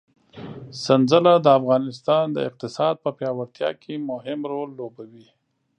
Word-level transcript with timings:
سنځله 0.83 1.33
د 1.41 1.47
افغانستان 1.59 2.25
د 2.33 2.37
اقتصاد 2.49 2.95
په 3.03 3.09
پیاوړتیا 3.17 3.69
کې 3.81 3.93
مهم 4.11 4.39
رول 4.51 4.69
لوبوي. 4.79 5.27